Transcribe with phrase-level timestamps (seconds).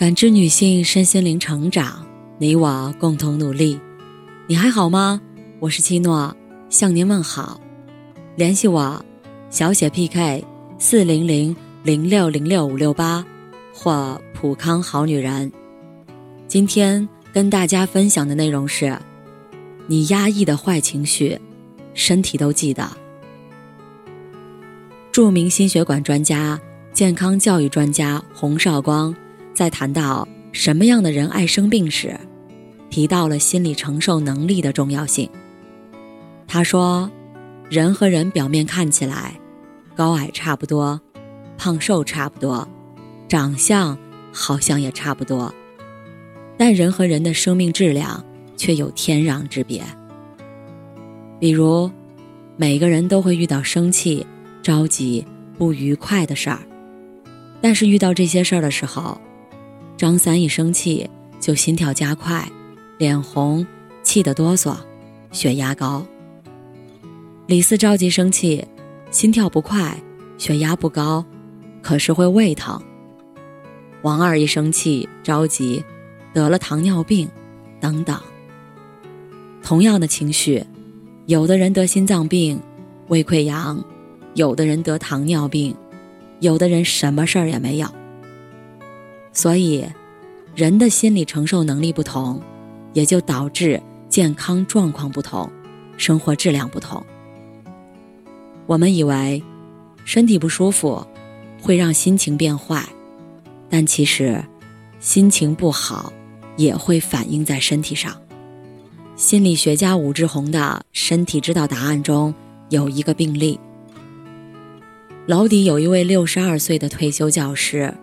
[0.00, 2.06] 感知女性身心灵成长，
[2.38, 3.78] 你我共同努力。
[4.46, 5.20] 你还好吗？
[5.58, 6.34] 我是七诺，
[6.70, 7.60] 向您问好。
[8.34, 9.04] 联系我，
[9.50, 10.42] 小写 PK
[10.78, 13.22] 四零零零六零六五六八，
[13.74, 15.52] 或普康好女人。
[16.48, 18.96] 今天跟大家分享的内容是：
[19.86, 21.38] 你压抑的坏情绪，
[21.92, 22.88] 身体都记得。
[25.12, 26.58] 著名心血管专家、
[26.90, 29.14] 健康教育专家洪绍光。
[29.52, 32.18] 在谈到什么样的人爱生病时，
[32.88, 35.28] 提到了心理承受能力的重要性。
[36.48, 37.10] 他说
[37.70, 39.34] ：“人和人表面看起来
[39.94, 41.00] 高矮差不多，
[41.56, 42.66] 胖瘦差不多，
[43.28, 43.96] 长相
[44.32, 45.54] 好像也差不多，
[46.56, 48.24] 但人和人的生命质量
[48.56, 49.82] 却有天壤之别。
[51.38, 51.90] 比如，
[52.56, 54.26] 每个人都会遇到生气、
[54.62, 55.24] 着急、
[55.56, 56.58] 不愉快的事儿，
[57.60, 59.16] 但是遇到这些事儿的时候。”
[60.00, 62.50] 张三一生气就心跳加快，
[62.96, 63.66] 脸红，
[64.02, 64.74] 气得哆嗦，
[65.30, 66.02] 血压高。
[67.46, 68.66] 李四着急生气，
[69.10, 69.94] 心跳不快，
[70.38, 71.22] 血压不高，
[71.82, 72.82] 可是会胃疼。
[74.00, 75.84] 王二一生气着急，
[76.32, 77.28] 得了糖尿病，
[77.78, 78.18] 等等。
[79.62, 80.64] 同样的情绪，
[81.26, 82.58] 有的人得心脏病、
[83.08, 83.84] 胃溃疡，
[84.32, 85.76] 有的人得糖尿病，
[86.38, 87.86] 有的人什么事儿也没有。
[89.32, 89.86] 所以，
[90.54, 92.40] 人的心理承受能力不同，
[92.92, 95.50] 也就导致健康状况不同，
[95.96, 97.04] 生活质量不同。
[98.66, 99.42] 我们以为
[100.04, 101.06] 身体不舒服
[101.62, 102.84] 会让心情变坏，
[103.68, 104.44] 但其实
[104.98, 106.12] 心情不好
[106.56, 108.14] 也会反映在身体上。
[109.16, 112.34] 心理学家武志红的《身体知道答案》中
[112.70, 113.60] 有一个病例：
[115.26, 117.94] 楼底有一位六十二岁的退休教师。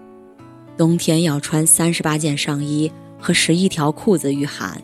[0.78, 4.82] 冬天要穿三十八件上衣和十一条裤子御寒，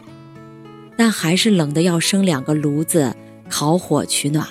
[0.98, 3.16] 但还是冷得要生两个炉子
[3.48, 4.48] 烤火取暖。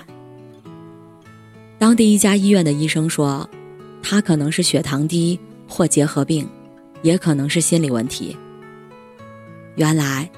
[1.79, 3.49] 当地一家医院的医生说，
[4.03, 5.39] 他可能是血糖低
[5.69, 6.49] 或结核病，
[7.03, 8.37] 也可能是心理问题。
[9.75, 10.31] 原来，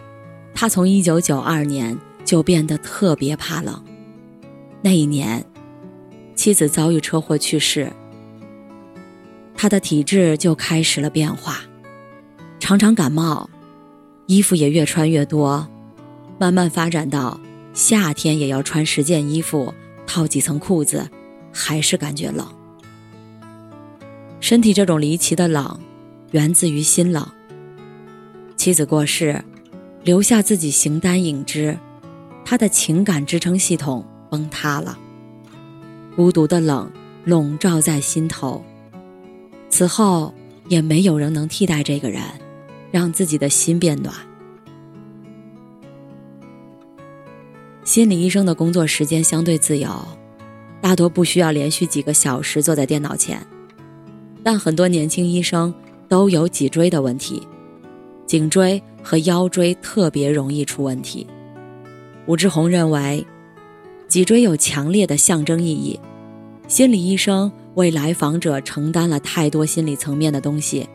[0.54, 3.84] 他从一九九二年就变得特别怕冷。
[4.80, 5.44] 那一年，
[6.34, 7.92] 妻子遭遇车祸去世。
[9.64, 11.60] 他的体质就开始了变化，
[12.60, 13.48] 常常感冒，
[14.26, 15.66] 衣服也越穿越多，
[16.38, 17.40] 慢慢发展到
[17.72, 19.72] 夏天也要穿十件衣服，
[20.06, 21.08] 套几层裤子，
[21.50, 22.46] 还是感觉冷。
[24.38, 25.80] 身体这种离奇的冷，
[26.32, 27.26] 源自于心冷。
[28.56, 29.42] 妻子过世，
[30.02, 31.78] 留下自己形单影只，
[32.44, 34.98] 他的情感支撑系统崩塌了，
[36.14, 36.92] 孤独的冷
[37.24, 38.62] 笼罩在心头。
[39.74, 40.32] 此后，
[40.68, 42.22] 也没有人能替代这个人，
[42.92, 44.14] 让自己的心变暖。
[47.82, 49.90] 心理医生的工作时间相对自由，
[50.80, 53.44] 大多不需要连续几个小时坐在电脑前，
[54.44, 55.74] 但很多年轻医生
[56.08, 57.42] 都有脊椎的问题，
[58.28, 61.26] 颈椎和腰椎特别容易出问题。
[62.28, 63.26] 武志红认为，
[64.06, 65.98] 脊椎有强烈的象征意义，
[66.68, 67.50] 心理医生。
[67.74, 70.88] 为来访者承担了太多心理层面的东西，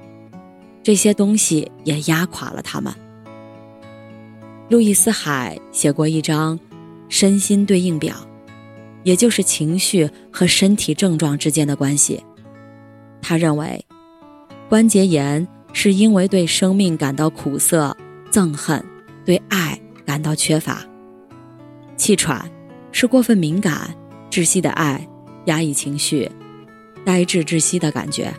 [0.81, 2.93] 这些东西也压垮了他们。
[4.69, 6.59] 路易斯·海写过一张
[7.09, 8.15] 身心对应表，
[9.03, 12.23] 也就是情绪和身体症状之间的关系。
[13.21, 13.83] 他认为，
[14.69, 17.95] 关节炎是因为对生命感到苦涩、
[18.31, 18.83] 憎恨，
[19.25, 20.75] 对爱感到缺乏；
[21.97, 22.49] 气喘
[22.91, 23.93] 是过分敏感、
[24.29, 25.05] 窒息的爱，
[25.45, 26.29] 压抑情绪。
[27.09, 28.31] 呆滞窒息的感觉，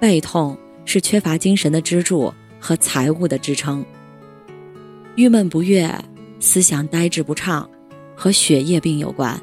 [0.00, 3.86] 背痛是缺乏精神的支柱和财务的支撑。
[5.14, 5.88] 郁闷不悦、
[6.40, 7.70] 思想呆滞不畅，
[8.16, 9.40] 和血液病有关。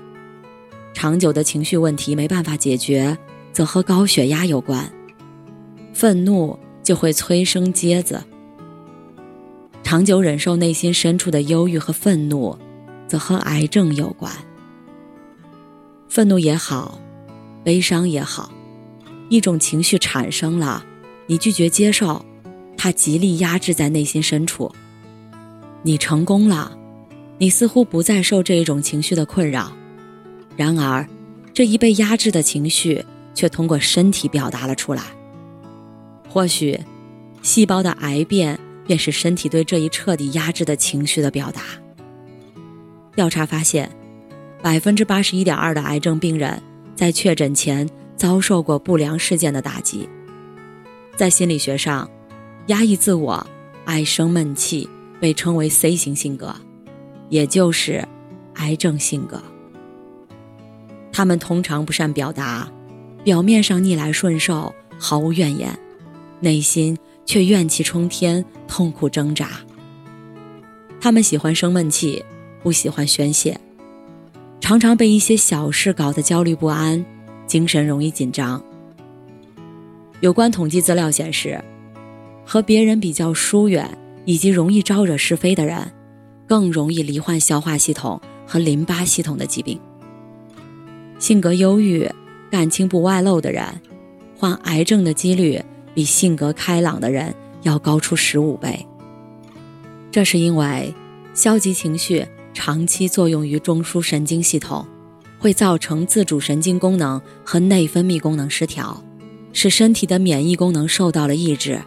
[0.94, 3.18] 长久的情绪问题没办法解决，
[3.53, 4.91] 则和高血压有关。
[5.94, 8.21] 愤怒就会催生疖子。
[9.81, 12.59] 长久忍受内心深处的忧郁和愤怒，
[13.07, 14.30] 则和癌症有关。
[16.09, 17.00] 愤怒也好。
[17.65, 18.51] 悲伤也好，
[19.27, 20.85] 一种情绪产生了，
[21.25, 22.23] 你拒绝接受，
[22.77, 24.71] 它极力压制在内心深处。
[25.81, 26.77] 你成功了，
[27.39, 29.75] 你似乎不再受这一种情绪的困扰，
[30.56, 31.07] 然而，
[31.56, 33.03] 这一被压制的情绪
[33.33, 35.01] 却通过身体表达了出来。
[36.29, 36.79] 或许，
[37.41, 41.61] 细胞的癌变便是身体对这一彻底压制的情绪的表达。
[43.15, 43.89] 调查发现，
[44.61, 46.61] 百分之八十一点二的癌症病人。
[46.95, 50.07] 在确诊前遭受过不良事件的打击，
[51.15, 52.09] 在心理学上，
[52.68, 53.45] 压抑自我、
[53.83, 54.89] 爱生闷气，
[55.19, 56.56] 被称为 C 型性格，
[57.30, 58.07] 也就是
[58.56, 59.42] 癌症性格。
[61.12, 62.71] 他们通常不善表达，
[63.24, 65.77] 表面上逆来顺受，毫无怨言，
[66.39, 69.50] 内心却怨气冲天，痛苦挣扎。
[71.00, 72.24] 他们喜欢生闷气，
[72.63, 73.59] 不喜欢宣泄，
[74.65, 77.06] 常常被一些小事搞得焦虑不安，
[77.45, 78.59] 精神容易紧张。
[80.21, 81.63] 有关统计资料显示，
[82.44, 83.88] 和别人比较疏远
[84.25, 85.91] 以及容易招惹是非的人，
[86.47, 89.79] 更容易罹患消化系统和淋巴系统的疾病。
[91.19, 92.09] 性格忧郁、
[92.50, 93.63] 感情不外露的人，
[94.35, 95.63] 患癌症的几率
[95.94, 98.83] 比性格开朗的人要高出十五倍。
[100.11, 100.91] 这是因为
[101.35, 102.25] 消极情绪
[102.56, 104.88] 长期作用于中枢神经系统，
[105.38, 109.04] 会造成自主神经功能和内分泌功能失调，
[109.54, 111.80] 使身体的免疫功能受到了抑制，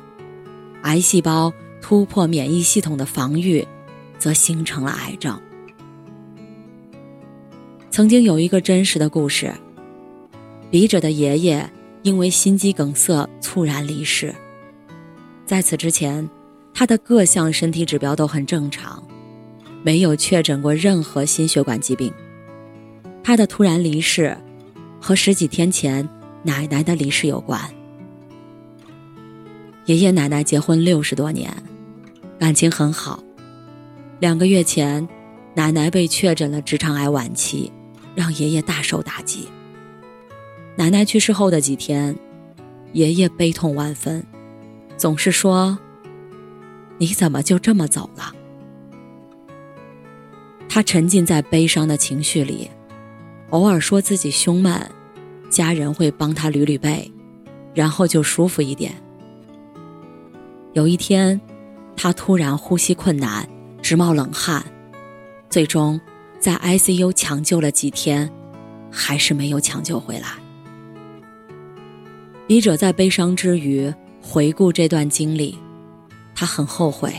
[0.83, 3.67] 癌细胞突破免疫系统的防御，
[4.19, 5.41] 则形成了癌症。
[7.91, 9.53] 曾经有一个真实的故事。
[10.71, 11.69] 笔者的爷爷
[12.03, 14.35] 因为心肌梗塞猝然离世。
[15.47, 16.29] 在此之前，
[16.75, 19.03] 他的各项身体指标都很正常，
[19.83, 22.13] 没有确诊过任何心血管疾病。
[23.23, 24.37] 他的突然离世，
[25.01, 26.09] 和十几天前
[26.43, 27.61] 奶奶的离世有关。
[29.87, 31.53] 爷爷奶奶结婚六十多年，
[32.39, 33.23] 感情很好。
[34.21, 35.09] 两个月前，
[35.55, 37.73] 奶奶被确诊了直肠癌晚期。
[38.15, 39.47] 让爷爷大受打击。
[40.75, 42.17] 奶奶去世后的几天，
[42.93, 44.27] 爷爷悲痛万分，
[44.97, 45.79] 总是说
[46.99, 48.33] ：“你怎么就这么走了？”
[50.79, 52.71] 他沉浸在悲伤的情绪里，
[53.51, 54.81] 偶尔说自己胸闷，
[55.51, 57.11] 家人会帮他捋捋背，
[57.75, 58.95] 然后就舒服一点。
[60.75, 61.41] 有一天，
[61.97, 63.45] 他突然呼吸困难，
[63.83, 64.65] 直冒冷汗，
[65.51, 66.01] 最终。
[66.39, 68.31] 在 ICU 抢救了几天，
[68.89, 70.29] 还是没有抢救回来。
[72.47, 73.93] 笔者在悲伤之余
[74.23, 75.59] 回顾这段经历，
[76.37, 77.13] 他很后悔，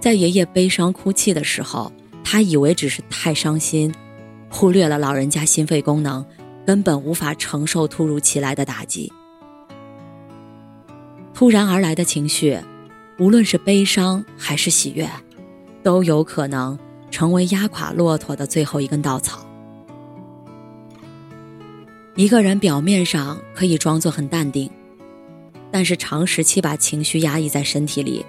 [0.00, 1.92] 在爷爷悲伤哭泣的时候，
[2.24, 3.94] 他以为只是太伤心，
[4.50, 6.26] 忽略了老人家心肺功能
[6.66, 9.12] 根本无法承受突如其来的打击。
[11.32, 12.58] 突然而来的情绪，
[13.20, 15.08] 无论是悲伤还是喜悦，
[15.84, 16.76] 都有可能。
[17.10, 19.46] 成为压垮骆驼的最后一根稻草。
[22.16, 24.68] 一个人表面上可以装作很淡定，
[25.70, 28.26] 但是长时期把情绪压抑在身体里，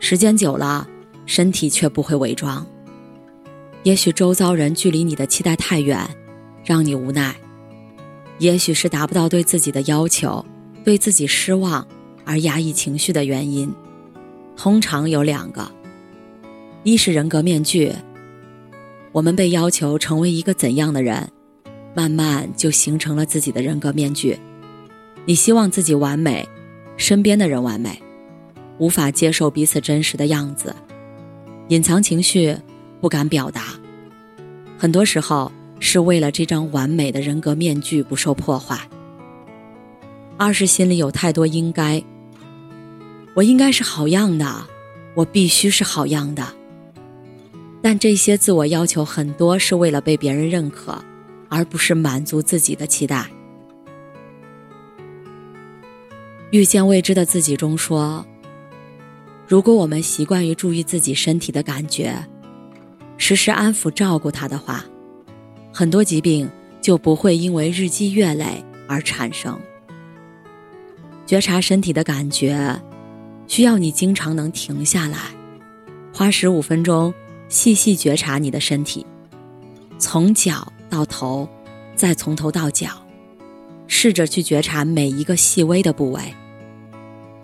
[0.00, 0.84] 时间久了，
[1.26, 2.66] 身体却不会伪装。
[3.88, 5.98] 也许周遭人距离你的期待太远，
[6.62, 7.32] 让你无奈；
[8.38, 10.44] 也许是达不到对自己的要求，
[10.84, 11.88] 对自己失望
[12.26, 13.74] 而压抑情绪的原因，
[14.54, 15.66] 通常有两个：
[16.82, 17.90] 一是人格面具。
[19.10, 21.26] 我们被要求成为一个怎样的人，
[21.94, 24.38] 慢慢就形成了自己的人格面具。
[25.24, 26.46] 你希望自己完美，
[26.98, 27.98] 身边的人完美，
[28.76, 30.76] 无法接受彼此真实的样子，
[31.68, 32.54] 隐藏情绪，
[33.00, 33.74] 不敢表达。
[34.78, 35.50] 很多时候
[35.80, 38.78] 是为了这张完美的人格面具不受破坏。
[40.36, 42.02] 二是心里有太多应该，
[43.34, 44.66] 我应该是好样的，
[45.14, 46.46] 我必须是好样的。
[47.82, 50.96] 但这些自我要求很多是为了被别人认可，
[51.48, 53.26] 而不是满足自己的期待。
[56.50, 58.24] 遇见未知的自己中说
[59.46, 62.14] ：“如果我们习惯于注意自己身体的感觉，
[63.18, 64.82] 时时安抚照顾他的话，
[65.70, 69.60] 很多疾病就不会因为日积月累而产生。
[71.26, 72.80] 觉察身体的感觉，
[73.46, 75.18] 需要你经常能停下来，
[76.14, 77.12] 花十五分钟。”
[77.50, 79.06] 细细觉察你的身体，
[79.98, 81.48] 从脚到头，
[81.96, 82.90] 再从头到脚，
[83.86, 86.20] 试着去觉察每一个细微的部位。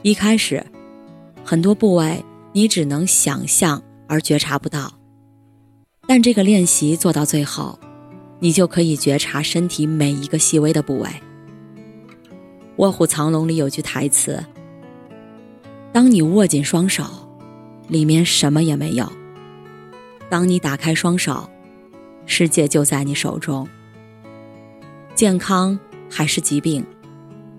[0.02, 0.62] 一开始，
[1.42, 4.92] 很多部位你只能想象而觉察不到，
[6.06, 7.78] 但这个练习做到最后，
[8.38, 11.08] 你就可以觉察身体每一个细微的部位。
[12.76, 14.44] 《卧虎藏龙》里有句台词
[15.92, 17.04] ：“当你握紧双手，
[17.88, 19.10] 里面什么也没有。”
[20.28, 21.48] 当你打开双手，
[22.26, 23.68] 世界就在你手中。
[25.14, 25.78] 健康
[26.10, 26.84] 还是疾病，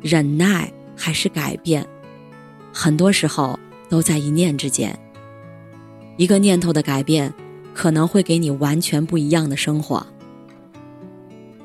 [0.02, 1.88] 忍耐还是改变，
[2.74, 4.94] 很多时候都在一念之间。
[6.18, 7.34] 一个念头的改变，
[7.76, 10.06] 可能会给你完全不一样的生活。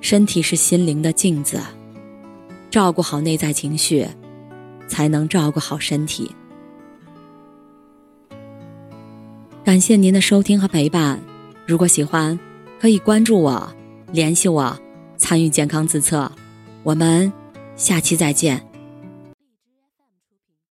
[0.02, 1.60] 身体是心灵的镜子
[2.70, 4.06] 照顾好内在情绪
[4.88, 6.30] 才能照顾好身体。
[9.64, 11.20] 感谢您的收听和陪伴
[11.64, 12.38] 如果喜欢
[12.80, 13.72] 可以关注我
[14.10, 14.76] 联系我
[15.16, 16.30] 参与健康自测。
[16.82, 17.30] 我们
[17.76, 18.69] 下期再见。